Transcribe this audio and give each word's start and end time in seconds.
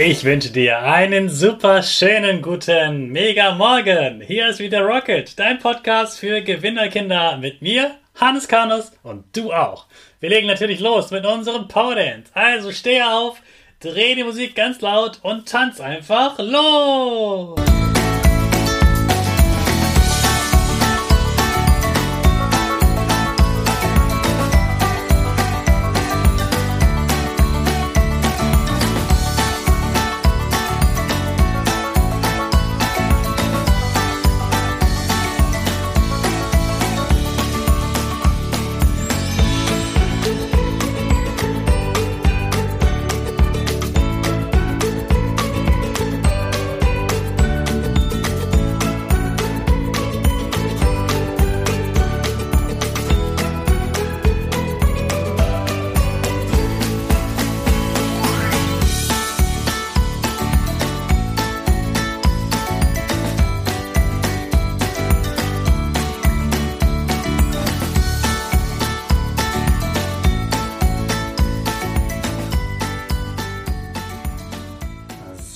Ich 0.00 0.22
wünsche 0.22 0.50
dir 0.50 0.78
einen 0.80 1.28
super 1.28 1.82
schönen 1.82 2.40
guten 2.40 3.08
Mega 3.08 3.56
Morgen. 3.56 4.20
Hier 4.20 4.46
ist 4.46 4.60
wieder 4.60 4.82
Rocket, 4.82 5.36
dein 5.36 5.58
Podcast 5.58 6.20
für 6.20 6.40
Gewinnerkinder 6.40 7.36
mit 7.36 7.62
mir, 7.62 7.96
Hannes 8.14 8.46
Karnes 8.46 8.92
und 9.02 9.24
du 9.36 9.52
auch. 9.52 9.86
Wir 10.20 10.28
legen 10.30 10.46
natürlich 10.46 10.78
los 10.78 11.10
mit 11.10 11.26
unserem 11.26 11.66
Power 11.66 11.96
Dance. 11.96 12.30
Also 12.32 12.70
steh 12.70 13.02
auf, 13.02 13.42
dreh 13.80 14.14
die 14.14 14.22
Musik 14.22 14.54
ganz 14.54 14.80
laut 14.80 15.18
und 15.22 15.48
tanz 15.48 15.80
einfach 15.80 16.38
los. 16.38 17.58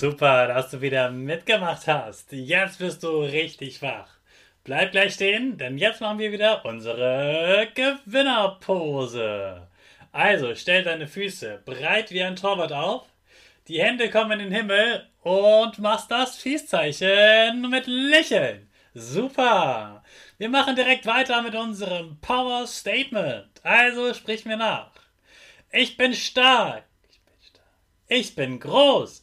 Super, 0.03 0.49
dass 0.49 0.69
du 0.69 0.81
wieder 0.81 1.13
mitgemacht 1.13 1.87
hast. 1.87 2.33
Jetzt 2.33 2.81
bist 2.81 3.05
du 3.05 3.21
richtig 3.21 3.83
wach. 3.83 4.09
Bleib 4.65 4.91
gleich 4.91 5.15
stehen, 5.15 5.59
denn 5.59 5.79
jetzt 5.79 6.01
machen 6.01 6.19
wir 6.19 6.33
wieder 6.33 6.65
unsere 6.65 7.69
Gewinnerpose. 7.73 9.69
Also 10.11 10.57
stell 10.57 10.83
deine 10.83 11.07
Füße 11.07 11.63
breit 11.65 12.11
wie 12.11 12.21
ein 12.21 12.35
Torwart 12.35 12.73
auf, 12.73 13.07
die 13.69 13.81
Hände 13.81 14.11
kommen 14.11 14.41
in 14.41 14.51
den 14.51 14.53
Himmel 14.53 15.07
und 15.23 15.79
machst 15.79 16.11
das 16.11 16.37
Fieszeichen 16.37 17.71
mit 17.71 17.87
Lächeln. 17.87 18.69
Super! 18.95 20.03
Wir 20.37 20.49
machen 20.49 20.75
direkt 20.75 21.07
weiter 21.07 21.43
mit 21.43 21.55
unserem 21.55 22.19
Power 22.21 22.67
Statement. 22.67 23.53
Also 23.63 24.13
sprich 24.15 24.45
mir 24.47 24.57
nach. 24.57 24.91
Ich 25.71 25.97
bin 25.97 26.13
stark. 26.13 26.87
Ich 27.09 27.21
bin 27.21 27.35
stark. 27.41 27.69
Ich 28.09 28.35
bin 28.35 28.59
groß. 28.59 29.23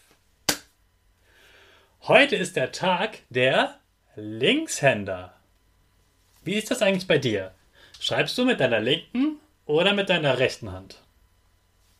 Heute 2.07 2.35
ist 2.35 2.55
der 2.55 2.71
Tag 2.71 3.19
der 3.29 3.79
Linkshänder. 4.15 5.35
Wie 6.43 6.55
ist 6.55 6.71
das 6.71 6.81
eigentlich 6.81 7.07
bei 7.07 7.19
dir? 7.19 7.53
Schreibst 7.99 8.35
du 8.39 8.43
mit 8.43 8.59
deiner 8.59 8.79
linken 8.79 9.37
oder 9.67 9.93
mit 9.93 10.09
deiner 10.09 10.39
rechten 10.39 10.71
Hand? 10.71 11.03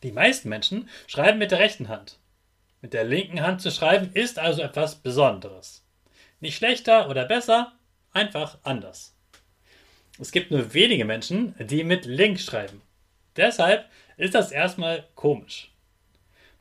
Die 0.02 0.10
meisten 0.10 0.48
Menschen 0.48 0.88
schreiben 1.06 1.38
mit 1.38 1.52
der 1.52 1.60
rechten 1.60 1.88
Hand. 1.88 2.18
Mit 2.80 2.94
der 2.94 3.04
linken 3.04 3.42
Hand 3.42 3.62
zu 3.62 3.70
schreiben 3.70 4.10
ist 4.12 4.40
also 4.40 4.62
etwas 4.62 4.96
Besonderes. 4.96 5.84
Nicht 6.40 6.56
schlechter 6.56 7.08
oder 7.08 7.24
besser, 7.24 7.72
einfach 8.10 8.58
anders. 8.64 9.14
Es 10.18 10.32
gibt 10.32 10.50
nur 10.50 10.74
wenige 10.74 11.04
Menschen, 11.04 11.54
die 11.60 11.84
mit 11.84 12.06
links 12.06 12.44
schreiben. 12.44 12.82
Deshalb 13.36 13.88
ist 14.16 14.34
das 14.34 14.50
erstmal 14.50 15.06
komisch. 15.14 15.71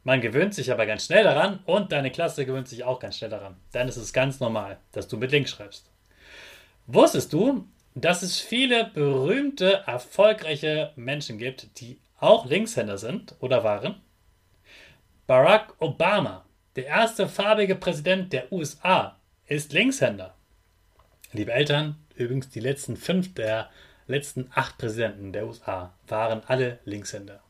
Man 0.04 0.22
gewöhnt 0.22 0.56
sich 0.56 0.72
aber 0.72 0.86
ganz 0.86 1.06
schnell 1.06 1.24
daran 1.24 1.60
und 1.66 1.92
deine 1.92 2.12
Klasse 2.12 2.46
gewöhnt 2.46 2.68
sich 2.68 2.84
auch 2.84 3.00
ganz 3.00 3.18
schnell 3.18 3.30
daran. 3.30 3.58
Dann 3.72 3.88
ist 3.88 3.98
es 3.98 4.14
ganz 4.14 4.40
normal, 4.40 4.78
dass 4.92 5.08
du 5.08 5.18
mit 5.18 5.32
links 5.32 5.52
schreibst. 5.52 5.92
Wusstest 6.88 7.32
du, 7.34 7.68
dass 7.94 8.24
es 8.24 8.40
viele 8.40 8.86
berühmte, 8.86 9.84
erfolgreiche 9.86 10.92
Menschen 10.96 11.38
gibt, 11.38 11.80
die 11.80 12.00
auch 12.20 12.46
Linkshänder 12.46 12.98
sind 12.98 13.36
oder 13.40 13.64
waren? 13.64 14.02
Barack 15.28 15.76
Obama, 15.80 16.46
der 16.76 16.88
erste 16.88 17.28
farbige 17.28 17.76
Präsident 17.76 18.34
der 18.34 18.52
USA, 18.52 19.18
ist 19.46 19.72
Linkshänder. 19.72 20.34
Liebe 21.32 21.54
Eltern, 21.54 21.96
übrigens 22.16 22.50
die 22.50 22.60
letzten 22.60 22.98
fünf 22.98 23.34
der 23.36 23.70
letzten 24.08 24.50
acht 24.54 24.78
Präsidenten 24.78 25.32
der 25.32 25.46
USA 25.48 25.94
waren 26.08 26.42
alle 26.48 26.80
Linkshänder. 26.86 27.42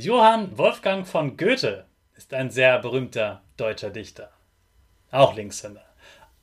Johann 0.00 0.56
Wolfgang 0.56 1.04
von 1.04 1.36
Goethe 1.36 1.84
ist 2.16 2.32
ein 2.32 2.50
sehr 2.50 2.78
berühmter 2.78 3.42
deutscher 3.56 3.90
Dichter. 3.90 4.30
Auch 5.10 5.34
Linkshänder. 5.34 5.84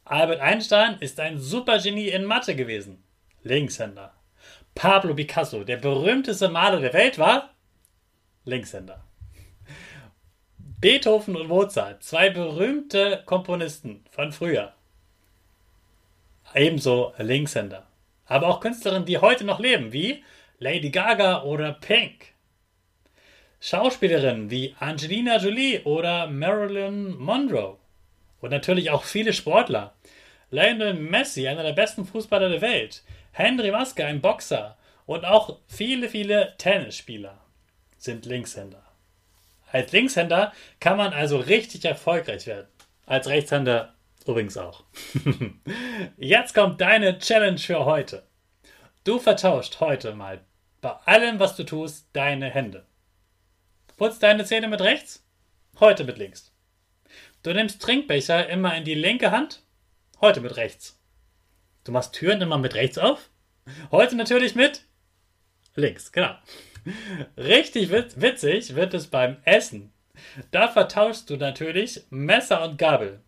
Albert 0.03 0.41
Einstein 0.41 0.97
ist 0.99 1.21
ein 1.21 1.39
Supergenie 1.39 2.09
in 2.09 2.25
Mathe 2.25 2.53
gewesen. 2.55 3.01
Linkshänder. 3.43 4.13
Pablo 4.75 5.13
Picasso, 5.13 5.63
der 5.63 5.77
berühmteste 5.77 6.49
Maler 6.49 6.81
der 6.81 6.91
Welt, 6.91 7.17
war 7.17 7.51
Linkshänder. 8.43 9.05
Beethoven 10.57 11.37
und 11.37 11.47
Mozart, 11.47 12.03
zwei 12.03 12.29
berühmte 12.29 13.23
Komponisten 13.25 14.03
von 14.11 14.33
früher. 14.33 14.73
Ebenso 16.53 17.13
Linkshänder. 17.17 17.87
Aber 18.25 18.47
auch 18.47 18.59
Künstlerinnen, 18.59 19.05
die 19.05 19.19
heute 19.19 19.45
noch 19.45 19.59
leben, 19.59 19.93
wie 19.93 20.25
Lady 20.59 20.89
Gaga 20.89 21.43
oder 21.43 21.71
Pink. 21.71 22.34
Schauspielerinnen 23.65 24.51
wie 24.51 24.75
Angelina 24.79 25.37
Jolie 25.37 25.81
oder 25.85 26.27
Marilyn 26.27 27.17
Monroe. 27.17 27.79
Und 28.39 28.51
natürlich 28.51 28.91
auch 28.91 29.03
viele 29.03 29.33
Sportler. 29.33 29.95
Lionel 30.51 30.93
Messi, 30.93 31.47
einer 31.47 31.63
der 31.63 31.73
besten 31.73 32.05
Fußballer 32.05 32.49
der 32.49 32.61
Welt. 32.61 33.01
Henry 33.31 33.71
Maske, 33.71 34.05
ein 34.05 34.21
Boxer. 34.21 34.77
Und 35.07 35.25
auch 35.25 35.57
viele, 35.65 36.09
viele 36.09 36.53
Tennisspieler 36.59 37.41
sind 37.97 38.27
Linkshänder. 38.27 38.83
Als 39.71 39.91
Linkshänder 39.91 40.53
kann 40.79 40.97
man 40.97 41.11
also 41.11 41.37
richtig 41.37 41.85
erfolgreich 41.85 42.45
werden. 42.45 42.67
Als 43.07 43.27
Rechtshänder 43.27 43.95
übrigens 44.27 44.57
auch. 44.57 44.83
Jetzt 46.17 46.53
kommt 46.53 46.81
deine 46.81 47.17
Challenge 47.17 47.57
für 47.57 47.83
heute. 47.85 48.27
Du 49.05 49.17
vertauscht 49.17 49.79
heute 49.79 50.13
mal 50.13 50.41
bei 50.81 50.91
allem, 51.05 51.39
was 51.39 51.55
du 51.55 51.63
tust, 51.63 52.05
deine 52.13 52.51
Hände. 52.51 52.85
Putz 53.97 54.19
deine 54.19 54.43
Zähne 54.43 54.67
mit 54.67 54.81
rechts, 54.81 55.23
heute 55.79 56.03
mit 56.03 56.17
links. 56.17 56.51
Du 57.43 57.53
nimmst 57.53 57.81
Trinkbecher 57.81 58.49
immer 58.49 58.75
in 58.75 58.83
die 58.83 58.93
linke 58.93 59.31
Hand, 59.31 59.63
heute 60.19 60.41
mit 60.41 60.57
rechts. 60.57 60.99
Du 61.85 61.91
machst 61.91 62.13
Türen 62.13 62.41
immer 62.41 62.57
mit 62.57 62.75
rechts 62.75 62.97
auf, 62.97 63.29
heute 63.91 64.15
natürlich 64.15 64.55
mit 64.55 64.85
links, 65.75 66.11
genau. 66.11 66.35
Richtig 67.37 67.89
witzig 67.89 68.75
wird 68.75 68.93
es 68.93 69.07
beim 69.07 69.37
Essen. 69.45 69.93
Da 70.51 70.67
vertauschst 70.67 71.29
du 71.29 71.37
natürlich 71.37 72.01
Messer 72.09 72.63
und 72.63 72.77
Gabel. 72.77 73.21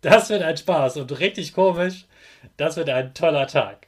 Das 0.00 0.28
wird 0.28 0.42
ein 0.42 0.56
Spaß 0.56 0.98
und 0.98 1.18
richtig 1.18 1.54
komisch. 1.54 2.04
Das 2.58 2.76
wird 2.76 2.90
ein 2.90 3.14
toller 3.14 3.46
Tag. 3.46 3.86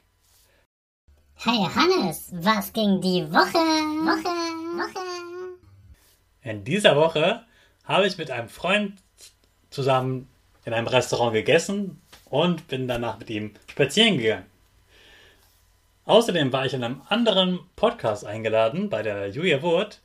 Hey 1.35 1.69
Hannes, 1.75 2.31
was 2.33 2.73
ging 2.73 3.01
die 3.03 3.31
Woche? 3.31 3.59
Woche, 3.59 4.31
Woche. 4.79 5.16
In 6.47 6.63
dieser 6.63 6.95
Woche 6.95 7.43
habe 7.83 8.07
ich 8.07 8.19
mit 8.19 8.31
einem 8.31 8.49
Freund 8.49 8.93
zusammen 9.71 10.29
in 10.65 10.73
einem 10.73 10.87
Restaurant 10.87 11.33
gegessen 11.33 12.01
und 12.27 12.69
bin 12.69 12.87
danach 12.87 13.19
mit 13.19 13.31
ihm 13.31 13.53
spazieren 13.69 14.17
gegangen. 14.17 14.47
Außerdem 16.05 16.53
war 16.53 16.65
ich 16.65 16.73
in 16.73 16.85
einem 16.85 17.03
anderen 17.09 17.59
Podcast 17.75 18.25
eingeladen 18.25 18.91
bei 18.91 19.03
der 19.03 19.29
Julia 19.29 19.61
Wood 19.61 19.99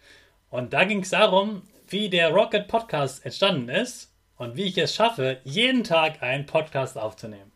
und 0.49 0.73
da 0.73 0.83
ging 0.83 1.01
es 1.01 1.11
darum, 1.11 1.61
wie 1.87 2.09
der 2.09 2.31
Rocket 2.31 2.67
Podcast 2.67 3.23
entstanden 3.23 3.69
ist 3.69 4.11
und 4.37 4.55
wie 4.55 4.63
ich 4.63 4.79
es 4.79 4.95
schaffe, 4.95 5.37
jeden 5.43 5.83
Tag 5.83 6.23
einen 6.23 6.47
Podcast 6.47 6.97
aufzunehmen. 6.97 7.51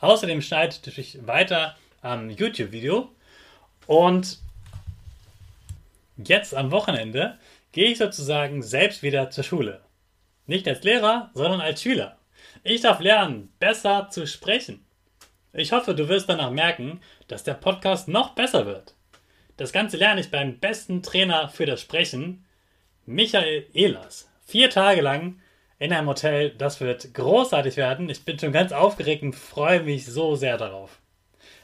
Außerdem 0.00 0.42
schneide 0.42 0.74
ich 0.96 1.24
weiter 1.28 1.76
am 2.02 2.28
YouTube-Video 2.28 3.08
und 3.86 4.40
jetzt 6.16 6.56
am 6.56 6.72
Wochenende 6.72 7.38
gehe 7.72 7.90
ich 7.90 7.98
sozusagen 7.98 8.62
selbst 8.62 9.02
wieder 9.02 9.30
zur 9.30 9.44
Schule. 9.44 9.80
Nicht 10.46 10.66
als 10.66 10.82
Lehrer, 10.82 11.30
sondern 11.34 11.60
als 11.60 11.82
Schüler. 11.82 12.18
Ich 12.64 12.80
darf 12.80 13.00
lernen, 13.00 13.52
besser 13.58 14.08
zu 14.10 14.26
sprechen. 14.26 14.84
Ich 15.52 15.72
hoffe, 15.72 15.94
du 15.94 16.08
wirst 16.08 16.28
danach 16.28 16.50
merken, 16.50 17.00
dass 17.26 17.44
der 17.44 17.54
Podcast 17.54 18.08
noch 18.08 18.34
besser 18.34 18.66
wird. 18.66 18.94
Das 19.56 19.72
Ganze 19.72 19.96
lerne 19.96 20.20
ich 20.20 20.30
beim 20.30 20.58
besten 20.58 21.02
Trainer 21.02 21.48
für 21.48 21.66
das 21.66 21.80
Sprechen, 21.80 22.44
Michael 23.06 23.66
Ehlers. 23.74 24.30
Vier 24.46 24.70
Tage 24.70 25.00
lang 25.00 25.40
in 25.78 25.92
einem 25.92 26.08
Hotel. 26.08 26.50
Das 26.50 26.80
wird 26.80 27.12
großartig 27.14 27.76
werden. 27.76 28.08
Ich 28.08 28.24
bin 28.24 28.38
schon 28.38 28.52
ganz 28.52 28.72
aufgeregt 28.72 29.22
und 29.22 29.34
freue 29.34 29.82
mich 29.82 30.06
so 30.06 30.36
sehr 30.36 30.58
darauf. 30.58 31.00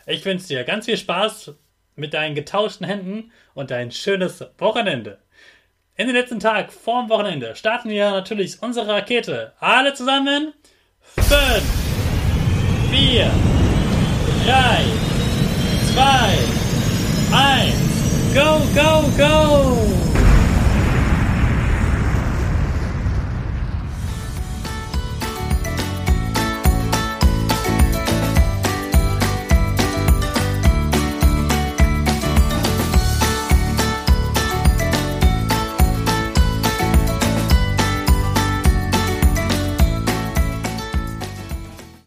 Ich 0.06 0.24
wünsche 0.24 0.48
dir 0.48 0.64
ganz 0.64 0.86
viel 0.86 0.96
Spaß 0.96 1.54
mit 1.96 2.14
deinen 2.14 2.34
getauschten 2.34 2.86
Händen 2.86 3.32
und 3.54 3.72
ein 3.72 3.90
schönes 3.90 4.44
Wochenende. 4.58 5.18
In 5.96 6.08
den 6.08 6.17
letzten 6.17 6.41
Tag 6.41 6.73
vorm 6.73 7.08
Wochenende 7.08 7.55
starten 7.55 7.88
wir 7.88 8.11
natürlich 8.11 8.61
unsere 8.61 8.88
Rakete. 8.88 9.52
Alle 9.61 9.94
zusammen. 9.94 10.52
5, 11.00 11.31
4, 12.91 13.31
3, 14.44 14.85
2, 15.94 16.02
1. 17.32 18.35
Go, 18.35 18.61
go, 18.75 19.08
go! 19.17 20.03